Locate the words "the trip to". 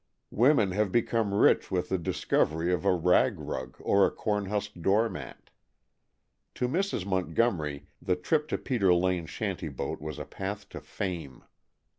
8.01-8.57